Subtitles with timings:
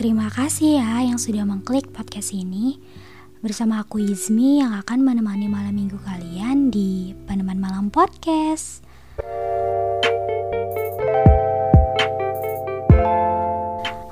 [0.00, 2.80] Terima kasih ya yang sudah mengklik podcast ini
[3.44, 8.80] Bersama aku Izmi yang akan menemani malam minggu kalian di Peneman Malam Podcast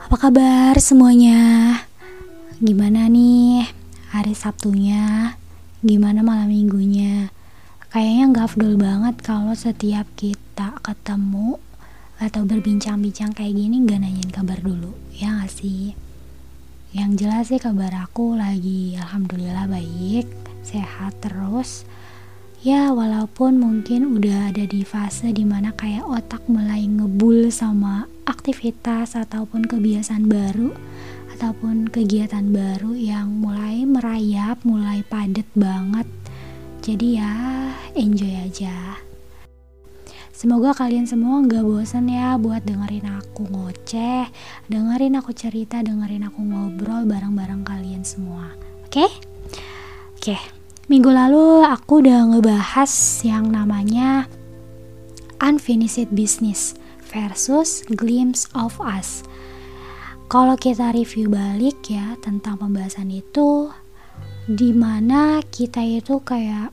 [0.05, 1.81] Apa kabar semuanya?
[2.61, 3.65] Gimana nih
[4.13, 5.41] hari Sabtunya?
[5.81, 7.33] Gimana malam minggunya?
[7.89, 11.57] Kayaknya gak afdol banget kalau setiap kita ketemu
[12.19, 14.95] atau berbincang-bincang kayak gini gak nanyain kabar dulu.
[15.15, 15.95] Ya gak sih?
[16.91, 20.27] Yang jelas sih kabar aku lagi alhamdulillah baik
[20.67, 21.87] sehat terus.
[22.59, 29.15] Ya walaupun mungkin udah ada di fase di mana kayak otak mulai ngebul sama aktivitas
[29.15, 30.75] ataupun kebiasaan baru
[31.39, 36.11] ataupun kegiatan baru yang mulai merayap mulai padet banget.
[36.83, 37.31] Jadi ya
[37.95, 39.08] enjoy aja
[40.39, 44.31] Semoga kalian semua gak bosan ya buat dengerin aku ngoceh,
[44.71, 48.55] dengerin aku cerita, dengerin aku ngobrol bareng-bareng kalian semua.
[48.87, 49.03] Oke?
[49.03, 49.11] Okay?
[50.15, 50.39] Oke.
[50.39, 50.41] Okay.
[50.87, 52.87] Minggu lalu aku udah ngebahas
[53.27, 54.31] yang namanya
[55.43, 56.79] unfinished business
[57.11, 59.27] versus glimpse of us.
[60.31, 63.75] Kalau kita review balik ya tentang pembahasan itu,
[64.47, 66.71] di mana kita itu kayak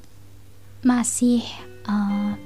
[0.86, 1.41] masih
[1.89, 2.38] uh,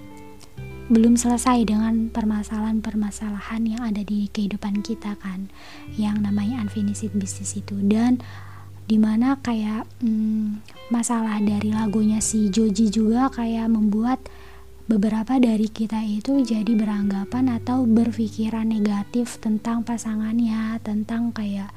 [0.89, 5.53] belum selesai dengan permasalahan-permasalahan yang ada di kehidupan kita kan
[5.93, 7.77] yang namanya unfinished business itu.
[7.85, 8.17] Dan
[8.89, 14.17] di mana kayak hmm, masalah dari lagunya si Joji juga kayak membuat
[14.89, 21.69] beberapa dari kita itu jadi beranggapan atau berpikiran negatif tentang pasangannya tentang kayak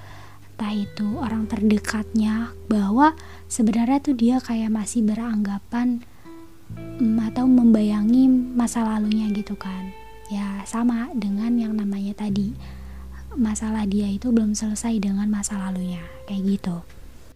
[0.57, 3.13] entah itu orang terdekatnya bahwa
[3.53, 6.01] sebenarnya tuh dia kayak masih beranggapan
[7.03, 9.91] Hmm, atau membayangi masa lalunya gitu kan.
[10.31, 12.55] Ya sama dengan yang namanya tadi
[13.35, 16.77] masalah dia itu belum selesai dengan masa lalunya kayak gitu.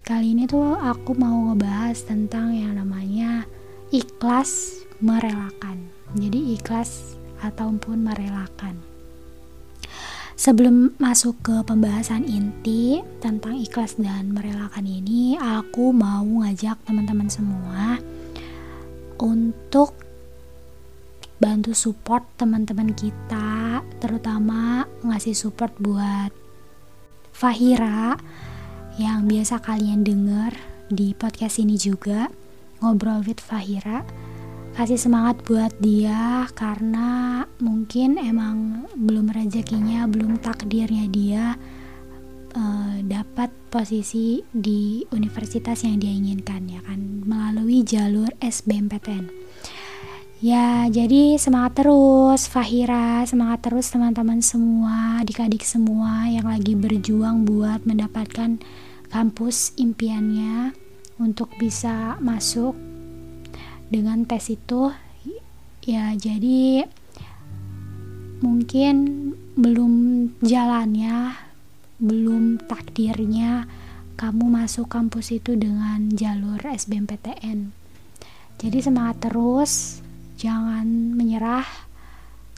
[0.07, 3.43] Kali ini tuh aku mau ngebahas tentang yang namanya
[3.91, 5.91] ikhlas merelakan.
[6.15, 8.79] Jadi ikhlas ataupun merelakan.
[10.37, 17.99] Sebelum masuk ke pembahasan inti tentang ikhlas dan merelakan ini, aku mau ngajak teman-teman semua
[19.21, 19.97] untuk
[21.37, 26.33] bantu support teman-teman kita terutama ngasih support buat
[27.37, 28.17] Fahira
[28.97, 30.57] yang biasa kalian denger
[30.89, 32.33] di podcast ini juga
[32.81, 34.01] ngobrol with Fahira.
[34.73, 41.45] Kasih semangat buat dia karena mungkin emang belum rezekinya belum takdirnya dia
[42.57, 49.29] uh, dapat posisi di universitas yang dia inginkan ya kan melalui jalur SBMPTN.
[50.37, 57.89] Ya, jadi semangat terus Fahira, semangat terus teman-teman semua, adik-adik semua yang lagi berjuang buat
[57.89, 58.61] mendapatkan
[59.09, 60.77] kampus impiannya
[61.17, 62.77] untuk bisa masuk
[63.89, 64.93] dengan tes itu.
[65.89, 66.85] Ya, jadi
[68.45, 69.93] mungkin belum
[70.45, 71.46] jalannya
[71.97, 73.65] belum takdirnya
[74.17, 77.73] kamu masuk kampus itu dengan jalur SBMPTN.
[78.57, 80.01] Jadi semangat terus,
[80.41, 81.69] jangan menyerah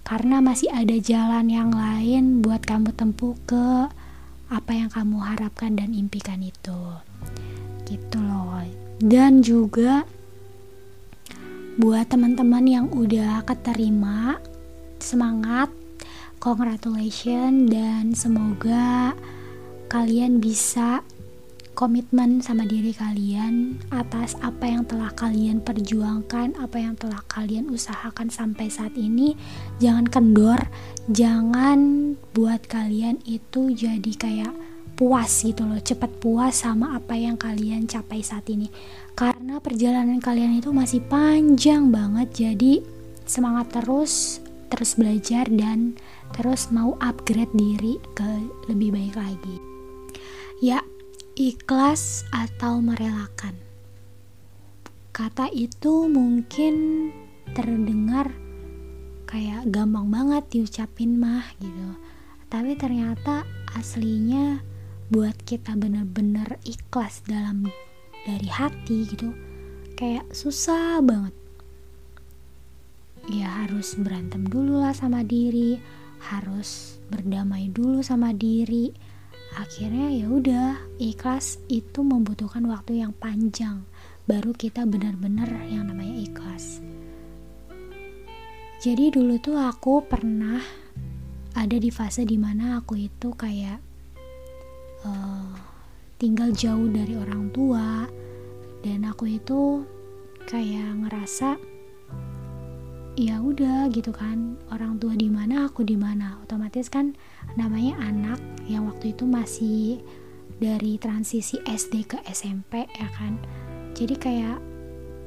[0.06, 3.90] karena masih ada jalan yang lain buat kamu tempuh ke
[4.48, 6.80] apa yang kamu harapkan dan impikan itu.
[7.84, 8.62] Gitu loh.
[8.98, 10.06] Dan juga
[11.78, 14.42] buat teman-teman yang udah keterima,
[14.98, 15.70] semangat
[16.38, 19.12] congratulations dan semoga
[19.90, 21.02] kalian bisa
[21.78, 28.34] komitmen sama diri kalian atas apa yang telah kalian perjuangkan, apa yang telah kalian usahakan
[28.34, 29.38] sampai saat ini.
[29.78, 30.58] Jangan kendor,
[31.06, 31.78] jangan
[32.34, 34.54] buat kalian itu jadi kayak
[34.98, 38.66] puas gitu loh, cepat puas sama apa yang kalian capai saat ini.
[39.14, 42.82] Karena perjalanan kalian itu masih panjang banget, jadi
[43.22, 45.96] semangat terus, terus belajar dan
[46.36, 48.30] terus mau upgrade diri ke
[48.68, 49.56] lebih baik lagi.
[50.60, 50.84] Ya,
[51.36, 53.56] ikhlas atau merelakan.
[55.12, 57.08] Kata itu mungkin
[57.56, 58.30] terdengar
[59.28, 61.88] kayak gampang banget diucapin mah gitu.
[62.48, 63.44] Tapi ternyata
[63.76, 64.62] aslinya
[65.08, 67.68] buat kita bener-bener ikhlas dalam
[68.28, 69.32] dari hati gitu
[69.96, 71.32] kayak susah banget
[73.26, 75.80] ya harus berantem dulu lah sama diri.
[76.18, 78.94] Harus berdamai dulu sama diri.
[79.58, 80.68] Akhirnya ya udah
[81.02, 83.82] ikhlas itu membutuhkan waktu yang panjang.
[84.28, 86.84] Baru kita benar-benar yang namanya ikhlas.
[88.78, 90.62] Jadi dulu tuh aku pernah
[91.58, 93.82] ada di fase di mana aku itu kayak
[95.02, 95.50] uh,
[96.20, 98.06] tinggal jauh dari orang tua.
[98.78, 99.82] Dan aku itu
[100.46, 101.77] kayak ngerasa
[103.18, 104.54] ya udah gitu kan.
[104.70, 106.38] Orang tua di mana aku di mana.
[106.46, 107.18] Otomatis kan
[107.58, 108.38] namanya anak
[108.70, 109.98] yang waktu itu masih
[110.62, 113.34] dari transisi SD ke SMP ya kan.
[113.98, 114.58] Jadi kayak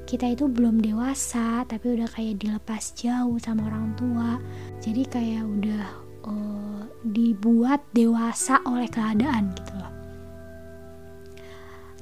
[0.08, 4.40] kita itu belum dewasa tapi udah kayak dilepas jauh sama orang tua.
[4.80, 5.86] Jadi kayak udah
[6.24, 9.92] uh, dibuat dewasa oleh keadaan gitu loh.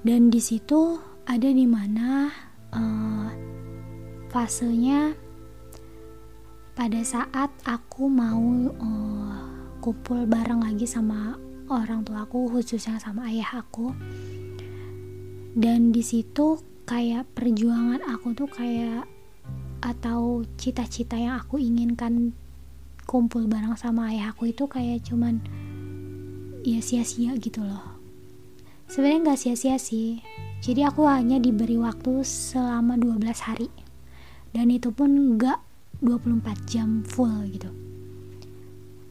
[0.06, 2.30] Dan di situ ada di mana
[2.78, 3.28] uh,
[4.30, 5.29] fasenya
[6.80, 9.36] pada saat aku mau uh,
[9.84, 11.36] kumpul bareng lagi sama
[11.68, 13.92] orang tua aku khususnya sama ayah aku
[15.60, 16.56] dan di situ
[16.88, 19.04] kayak perjuangan aku tuh kayak
[19.84, 22.32] atau cita-cita yang aku inginkan
[23.04, 25.44] kumpul bareng sama ayah aku itu kayak cuman
[26.64, 28.00] ya sia-sia gitu loh.
[28.88, 30.24] Sebenarnya nggak sia-sia sih.
[30.64, 33.68] Jadi aku hanya diberi waktu selama 12 hari.
[34.56, 35.69] Dan itu pun nggak
[36.00, 37.72] 24 jam full gitu.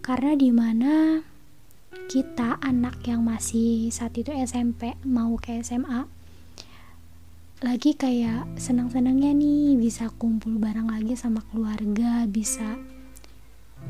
[0.01, 1.21] Karena di mana
[2.09, 6.09] kita anak yang masih saat itu SMP mau ke SMA
[7.59, 12.79] lagi kayak senang-senangnya nih bisa kumpul bareng lagi sama keluarga bisa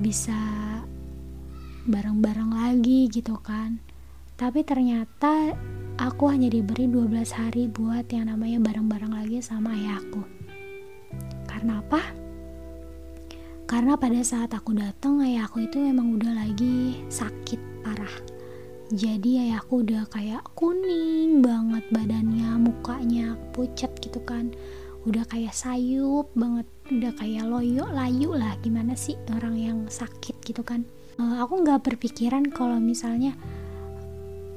[0.00, 0.34] bisa
[1.84, 3.79] bareng-bareng lagi gitu kan.
[4.34, 5.55] Tapi ternyata
[6.00, 10.25] aku hanya diberi 12 hari buat yang namanya bareng-bareng lagi sama ayahku
[11.49, 12.18] karena apa?
[13.69, 18.17] Karena pada saat aku datang ayahku itu memang udah lagi sakit parah.
[18.88, 24.56] Jadi ayahku udah kayak kuning banget badannya mukanya pucat gitu kan.
[25.05, 28.56] Udah kayak sayup banget udah kayak loyo layu lah.
[28.65, 30.88] Gimana sih orang yang sakit gitu kan?
[31.20, 33.37] Uh, aku nggak berpikiran kalau misalnya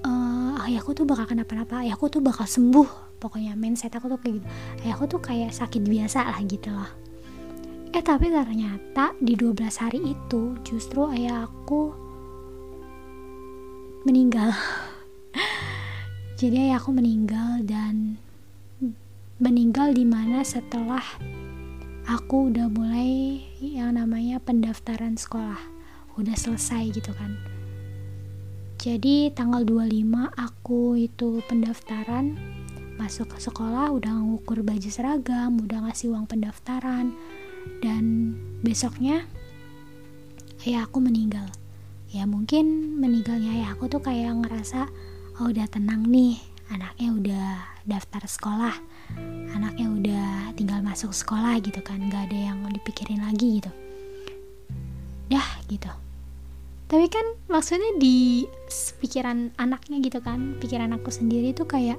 [0.08, 1.84] uh, ayahku tuh bakal kenapa-napa.
[1.84, 3.20] Ayahku tuh bakal sembuh.
[3.20, 4.48] Pokoknya mindset aku tuh kayak gitu.
[4.88, 7.01] Ayahku tuh kayak sakit biasa lah gitu loh
[7.92, 11.92] Eh tapi ternyata di 12 hari itu justru ayah aku
[14.08, 14.56] meninggal.
[16.40, 18.16] Jadi ayah aku meninggal dan
[19.44, 21.04] meninggal di mana setelah
[22.08, 25.60] aku udah mulai yang namanya pendaftaran sekolah.
[26.16, 27.36] Udah selesai gitu kan.
[28.80, 32.40] Jadi tanggal 25 aku itu pendaftaran
[32.96, 37.12] masuk ke sekolah udah ngukur baju seragam, udah ngasih uang pendaftaran,
[37.82, 39.26] dan besoknya
[40.68, 41.50] ayah aku meninggal.
[42.12, 44.92] Ya mungkin meninggalnya ayah aku tuh kayak ngerasa
[45.40, 46.38] oh udah tenang nih
[46.72, 47.48] anaknya udah
[47.88, 48.76] daftar sekolah
[49.52, 52.00] anaknya udah tinggal masuk sekolah gitu kan.
[52.12, 53.72] Gak ada yang dipikirin lagi gitu.
[55.32, 55.92] Dah gitu.
[56.92, 58.44] Tapi kan maksudnya di
[59.00, 61.96] pikiran anaknya gitu kan pikiran aku sendiri tuh kayak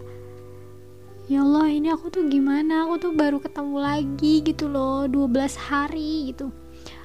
[1.31, 2.87] ya Allah ini aku tuh gimana?
[2.89, 6.51] Aku tuh baru ketemu lagi gitu loh 12 hari gitu.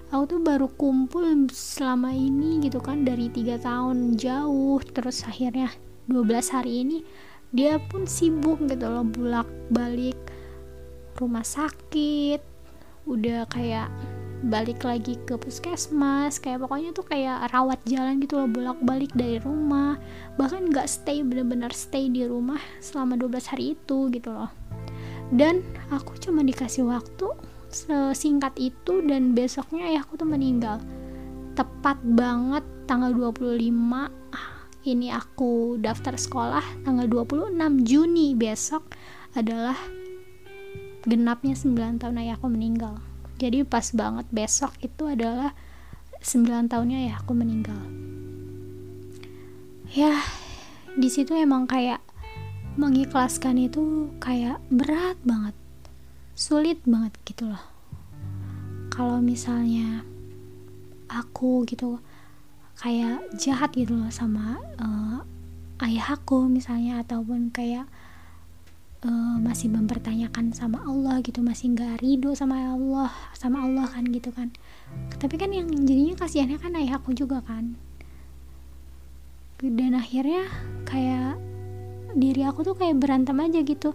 [0.09, 4.79] Aku tuh baru kumpul selama ini gitu kan dari tiga tahun jauh.
[4.81, 5.69] Terus akhirnya
[6.07, 6.97] 12 hari ini
[7.53, 10.17] dia pun sibuk gitu loh bulak balik
[11.19, 12.39] rumah sakit.
[13.05, 13.91] Udah kayak
[14.45, 19.41] balik lagi ke puskesmas kayak pokoknya tuh kayak rawat jalan gitu loh bolak balik dari
[19.41, 19.97] rumah.
[20.37, 24.53] Bahkan nggak stay bener-bener stay di rumah selama 12 hari itu gitu loh.
[25.33, 27.33] Dan aku cuma dikasih waktu
[27.67, 30.77] sesingkat itu dan besoknya ya aku tuh meninggal.
[31.57, 33.57] Tepat banget tanggal 25
[34.87, 38.87] ini aku daftar sekolah tanggal 26 Juni besok
[39.35, 39.75] adalah
[41.03, 42.95] genapnya 9 tahun ayah aku meninggal
[43.37, 45.53] jadi pas banget besok itu adalah
[46.25, 47.77] 9 tahunnya ya aku meninggal.
[49.93, 50.17] Ya
[50.97, 52.01] di situ emang kayak
[52.77, 55.53] mengikhlaskan itu kayak berat banget.
[56.33, 57.63] Sulit banget gitu loh.
[58.89, 60.01] Kalau misalnya
[61.09, 62.01] aku gitu
[62.77, 65.21] kayak jahat gitu loh sama uh,
[65.85, 67.89] ayah aku misalnya ataupun kayak
[69.05, 74.33] uh, masih mempertanyakan sama Allah gitu masih nggak ridho sama Allah sama Allah kan gitu
[74.33, 74.49] kan.
[75.19, 77.77] Tapi kan yang jadinya kasihannya kan ayah aku juga kan.
[79.57, 80.45] Dan akhirnya
[80.85, 81.41] kayak
[82.17, 83.93] diri aku tuh kayak berantem aja gitu.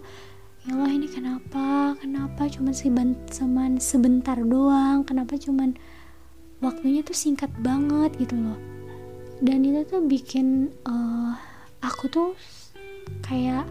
[0.63, 1.95] Ya Allah ini kenapa?
[1.99, 3.43] Kenapa cuma sebentar,
[3.83, 5.03] sebentar doang?
[5.03, 5.75] Kenapa cuman
[6.63, 8.59] waktunya tuh singkat banget gitu loh.
[9.43, 11.35] Dan itu tuh bikin uh,
[11.83, 12.29] aku tuh
[13.27, 13.67] kayak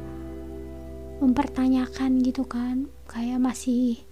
[1.22, 2.90] mempertanyakan gitu kan.
[3.06, 4.02] Kayak masih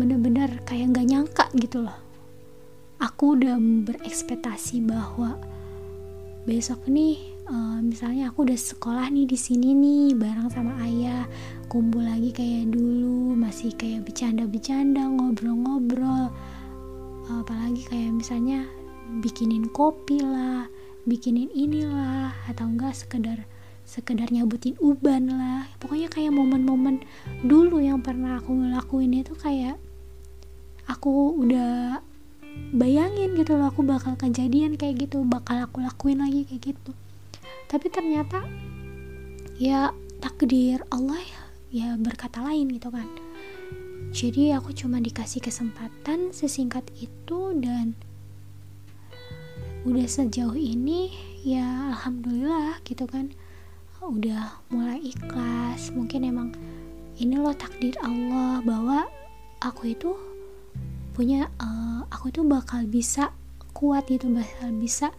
[0.00, 1.98] bener-bener kayak nggak nyangka gitu loh.
[2.96, 5.36] Aku udah berekspektasi bahwa
[6.48, 7.20] besok nih
[7.52, 11.28] uh, misalnya aku udah sekolah nih di sini nih bareng sama ayah
[11.68, 16.32] kumpul lagi kayak dulu masih kayak bercanda-bercanda ngobrol-ngobrol.
[17.28, 18.64] Apalagi kayak misalnya
[19.20, 20.66] bikinin kopi lah
[21.06, 23.46] bikinin inilah atau enggak sekedar
[23.86, 25.70] sekedar nyabutin uban lah.
[25.78, 27.06] Pokoknya kayak momen-momen
[27.46, 29.78] dulu yang pernah aku ngelakuin itu kayak
[30.90, 32.02] aku udah
[32.74, 36.92] bayangin gitu loh aku bakal kejadian kayak gitu bakal aku lakuin lagi kayak gitu.
[37.70, 38.42] Tapi ternyata
[39.56, 43.06] ya takdir Allah ya, ya berkata lain gitu kan.
[44.10, 47.94] Jadi aku cuma dikasih kesempatan sesingkat itu dan
[49.86, 51.14] udah sejauh ini
[51.46, 53.30] ya alhamdulillah gitu kan
[54.04, 55.92] udah mulai ikhlas.
[55.96, 56.52] Mungkin emang
[57.16, 59.08] ini loh takdir Allah bahwa
[59.64, 60.12] aku itu
[61.16, 63.32] punya uh, aku itu bakal bisa
[63.72, 65.12] kuat gitu bakal bisa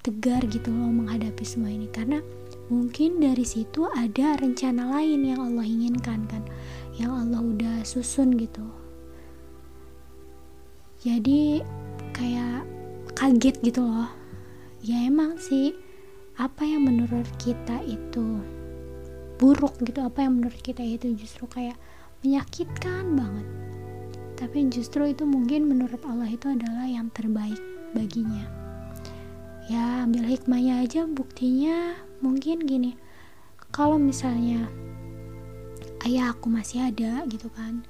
[0.00, 1.88] tegar gitu loh menghadapi semua ini.
[1.92, 2.24] Karena
[2.72, 6.42] mungkin dari situ ada rencana lain yang Allah inginkan kan
[6.96, 8.64] yang Allah udah susun gitu.
[11.00, 11.64] Jadi
[12.12, 12.64] kayak
[13.16, 14.08] kaget gitu loh.
[14.80, 15.76] Ya emang sih
[16.40, 18.40] apa yang menurut kita itu
[19.36, 20.00] buruk gitu?
[20.00, 21.76] Apa yang menurut kita itu justru kayak
[22.24, 23.46] menyakitkan banget?
[24.40, 27.60] Tapi justru itu mungkin menurut Allah itu adalah yang terbaik
[27.92, 28.48] baginya.
[29.68, 31.04] Ya ambil hikmahnya aja.
[31.04, 32.96] Buktinya mungkin gini.
[33.68, 34.64] Kalau misalnya
[36.08, 37.84] ayah aku masih ada gitu kan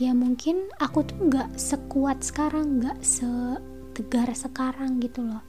[0.00, 3.28] ya mungkin aku tuh nggak sekuat sekarang nggak se
[3.92, 5.42] tegar sekarang gitu loh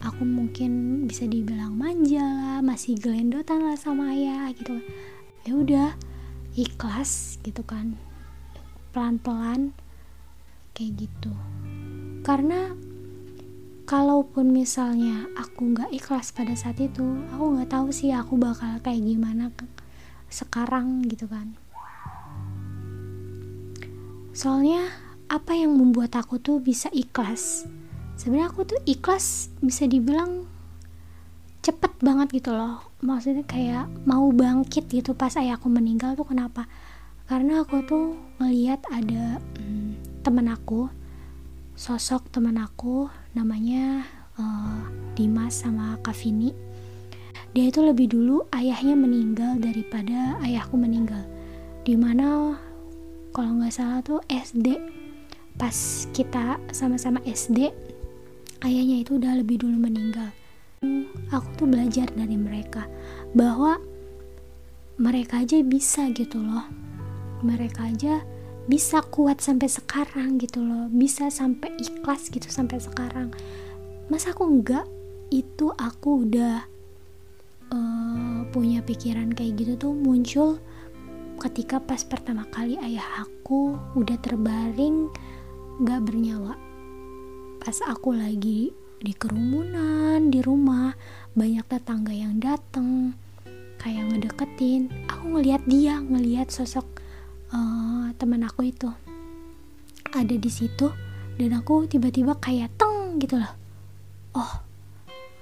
[0.00, 4.80] aku mungkin bisa dibilang manja lah masih gelendotan lah sama ayah gitu.
[5.44, 5.88] Ya udah
[6.56, 8.00] ikhlas gitu kan.
[8.96, 9.76] Pelan-pelan
[10.72, 11.32] kayak gitu.
[12.24, 12.72] Karena
[13.84, 17.04] kalaupun misalnya aku nggak ikhlas pada saat itu
[17.36, 19.52] aku nggak tahu sih aku bakal kayak gimana
[20.32, 21.60] sekarang gitu kan.
[24.32, 24.88] Soalnya
[25.28, 27.68] apa yang membuat aku tuh bisa ikhlas
[28.20, 30.44] sebenarnya aku tuh ikhlas bisa dibilang
[31.64, 32.84] cepet banget gitu loh.
[33.00, 36.68] Maksudnya kayak mau bangkit gitu pas ayahku meninggal tuh kenapa?
[37.24, 40.92] Karena aku tuh ngeliat ada hmm, temen aku
[41.72, 44.04] sosok temen aku namanya
[44.36, 44.84] uh,
[45.16, 46.52] Dimas sama Kavini
[47.50, 51.26] dia itu lebih dulu ayahnya meninggal daripada ayahku meninggal.
[51.82, 52.54] Di mana
[53.34, 54.78] kalau nggak salah tuh SD
[55.58, 57.74] pas kita sama-sama SD
[58.64, 60.30] ayahnya itu udah lebih dulu meninggal.
[61.32, 62.88] Aku tuh belajar dari mereka
[63.36, 63.80] bahwa
[65.00, 66.66] mereka aja bisa gitu loh.
[67.40, 68.20] Mereka aja
[68.68, 70.88] bisa kuat sampai sekarang gitu loh.
[70.92, 73.32] Bisa sampai ikhlas gitu sampai sekarang.
[74.12, 74.84] Masa aku enggak?
[75.30, 76.66] Itu aku udah
[77.72, 80.58] uh, punya pikiran kayak gitu tuh muncul
[81.40, 85.08] ketika pas pertama kali ayah aku udah terbaring
[85.80, 86.52] gak bernyawa
[87.60, 88.72] pas aku lagi
[89.04, 90.96] di kerumunan di rumah
[91.36, 93.12] banyak tetangga yang dateng
[93.76, 94.88] kayak ngedeketin.
[95.12, 96.88] Aku ngelihat dia ngelihat sosok
[97.52, 98.88] uh, teman aku itu
[100.16, 100.88] ada di situ
[101.36, 103.52] dan aku tiba-tiba kayak teng gitu loh.
[104.32, 104.64] Oh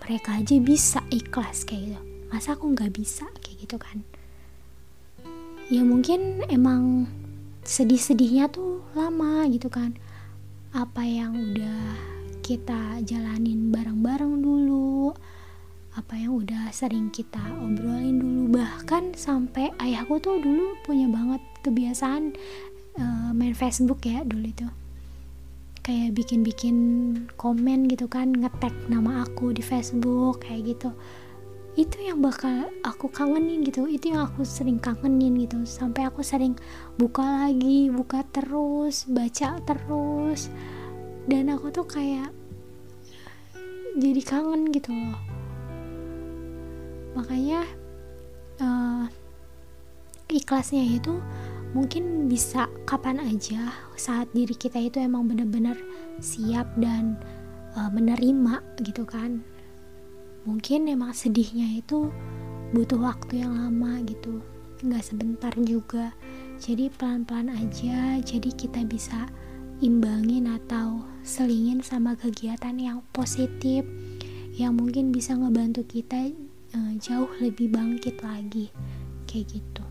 [0.02, 2.00] mereka aja bisa ikhlas kayak gitu.
[2.34, 4.02] Masa aku nggak bisa kayak gitu kan?
[5.70, 7.06] Ya mungkin emang
[7.62, 9.94] sedih-sedihnya tuh lama gitu kan
[10.72, 11.96] apa yang udah
[12.44, 15.16] kita jalanin bareng-bareng dulu
[15.96, 18.42] apa yang udah sering kita obrolin dulu.
[18.54, 22.38] Bahkan sampai ayahku tuh dulu punya banget kebiasaan
[23.00, 24.68] uh, main Facebook ya dulu itu.
[25.82, 26.76] Kayak bikin-bikin
[27.34, 30.94] komen gitu kan ngetek nama aku di Facebook kayak gitu
[31.78, 33.86] itu yang bakal aku kangenin gitu.
[33.86, 35.62] Itu yang aku sering kangenin gitu.
[35.62, 36.58] Sampai aku sering
[36.98, 40.50] buka lagi buka terus baca terus.
[41.30, 42.34] Dan aku tuh kayak
[43.94, 45.22] jadi kangen gitu loh.
[47.14, 47.62] Makanya
[48.58, 49.06] uh,
[50.26, 51.14] ikhlasnya itu
[51.78, 55.78] mungkin bisa kapan aja saat diri kita itu emang bener-bener
[56.18, 57.14] siap dan
[57.76, 59.44] uh, menerima gitu kan
[60.48, 62.08] mungkin emang sedihnya itu
[62.72, 64.40] butuh waktu yang lama gitu
[64.80, 66.16] nggak sebentar juga.
[66.58, 69.28] Jadi pelan-pelan aja jadi kita bisa
[69.78, 73.86] imbangin atau selingin sama kegiatan yang positif
[74.58, 76.34] yang mungkin bisa ngebantu kita
[76.74, 78.74] uh, jauh lebih bangkit lagi
[79.30, 79.84] kayak gitu.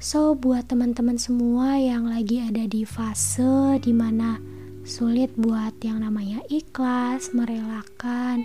[0.00, 4.40] So buat teman-teman semua yang lagi ada di fase di mana
[4.84, 8.44] sulit buat yang namanya ikhlas merelakan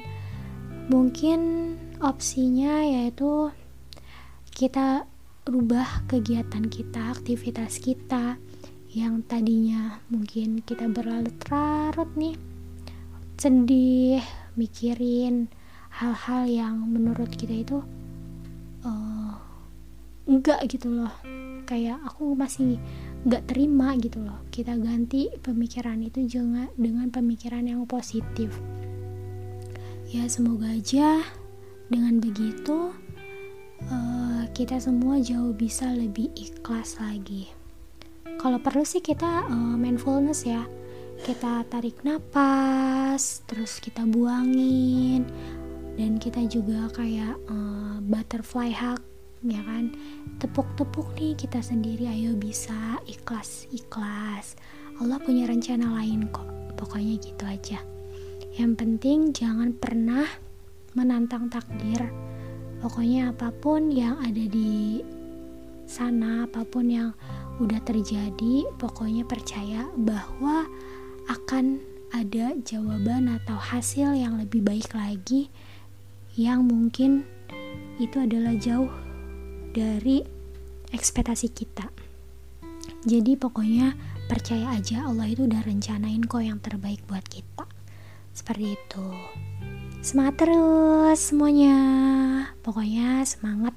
[0.85, 3.49] mungkin opsinya yaitu
[4.53, 5.09] kita
[5.45, 8.37] rubah kegiatan kita aktivitas kita
[8.93, 12.37] yang tadinya mungkin kita berlarut-larut nih
[13.35, 14.23] sedih
[14.55, 15.51] mikirin
[15.91, 17.77] hal-hal yang menurut kita itu
[18.87, 19.35] uh,
[20.27, 21.11] enggak gitu loh.
[21.65, 22.77] Kayak aku masih
[23.25, 24.43] enggak terima gitu loh.
[24.53, 26.25] Kita ganti pemikiran itu
[26.77, 28.53] dengan pemikiran yang positif
[30.15, 31.27] ya semoga aja
[31.91, 32.95] dengan begitu
[33.91, 37.51] uh, kita semua jauh bisa lebih ikhlas lagi.
[38.39, 40.63] Kalau perlu sih kita uh, mindfulness ya.
[41.19, 45.27] Kita tarik napas terus kita buangin
[45.99, 49.03] dan kita juga kayak uh, butterfly hug
[49.43, 49.91] ya kan?
[50.39, 54.55] Tepuk-tepuk nih kita sendiri ayo bisa ikhlas ikhlas
[54.95, 56.47] Allah punya rencana lain kok.
[56.79, 57.94] Pokoknya gitu aja
[58.55, 60.23] yang penting jangan pernah
[60.95, 62.07] menantang takdir.
[62.79, 65.03] Pokoknya apa pun yang ada di
[65.83, 67.11] sana apa pun yang
[67.59, 70.63] udah terjadi pokoknya percaya bahwa
[71.27, 71.83] akan
[72.15, 75.51] ada jawaban atau hasil yang lebih baik lagi
[76.39, 77.27] yang mungkin
[77.99, 78.91] itu adalah jauh
[79.75, 80.23] dari
[80.95, 81.91] ekspektasi kita.
[83.03, 83.99] Jadi pokoknya
[84.31, 87.74] percaya aja Allah itu udah rencanain kok yang terbaik buat kita
[88.35, 89.07] seperti itu.
[90.03, 91.77] Semangat terus semuanya.
[92.61, 93.73] Pokoknya semangat.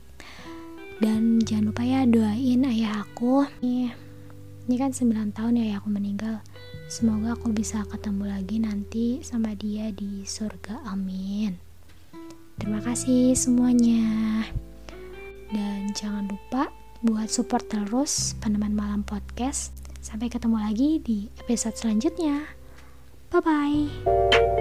[0.99, 3.47] Dan jangan lupa ya doain ayah aku.
[3.63, 6.43] Ini, kan 9 tahun ya ayah aku meninggal.
[6.91, 10.91] Semoga aku bisa ketemu lagi nanti sama dia di surga.
[10.91, 11.55] Amin.
[12.59, 14.43] Terima kasih semuanya.
[15.55, 16.69] Dan jangan lupa
[17.07, 19.71] buat support terus peneman malam podcast.
[20.03, 22.58] Sampai ketemu lagi di episode selanjutnya
[23.31, 24.58] 拜拜。